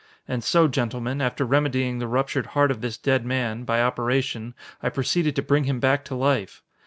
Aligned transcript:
And 0.27 0.43
so, 0.43 0.67
gentlemen, 0.67 1.21
after 1.21 1.45
remedying 1.45 1.99
the 1.99 2.07
ruptured 2.07 2.47
heart 2.57 2.71
of 2.71 2.81
this 2.81 2.97
dead 2.97 3.23
man, 3.23 3.65
by 3.65 3.83
operation, 3.83 4.55
I 4.81 4.89
proceeded 4.89 5.35
to 5.35 5.43
bring 5.43 5.65
him 5.65 5.79
back 5.79 6.03
to 6.05 6.15
life. 6.15 6.63